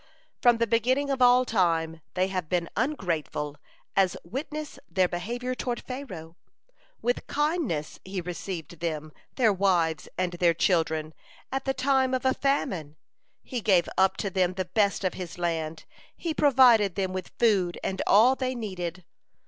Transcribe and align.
From 0.41 0.57
the 0.57 0.65
beginning 0.65 1.11
of 1.11 1.21
all 1.21 1.45
time 1.45 2.01
they 2.15 2.25
have 2.29 2.49
been 2.49 2.71
ungrateful, 2.75 3.57
as 3.95 4.17
witness 4.23 4.79
their 4.89 5.07
behavior 5.07 5.53
toward 5.53 5.79
Pharaoh. 5.83 6.37
With 7.03 7.27
kindness 7.27 7.99
he 8.03 8.19
received 8.19 8.79
them, 8.79 9.11
their 9.35 9.53
wives, 9.53 10.09
and 10.17 10.31
their 10.33 10.55
children, 10.55 11.13
at 11.51 11.65
the 11.65 11.75
time 11.75 12.15
of 12.15 12.25
a 12.25 12.33
famine. 12.33 12.95
He 13.43 13.61
gave 13.61 13.87
up 13.95 14.17
to 14.17 14.31
them 14.31 14.55
the 14.55 14.65
best 14.65 15.03
of 15.03 15.13
his 15.13 15.37
land. 15.37 15.85
He 16.17 16.33
provided 16.33 16.95
them 16.95 17.13
with 17.13 17.33
food 17.37 17.79
and 17.83 18.01
all 18.07 18.35
they 18.35 18.55
needed. 18.55 19.05